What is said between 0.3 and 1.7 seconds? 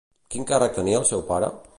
Quin càrrec tenia el seu pare?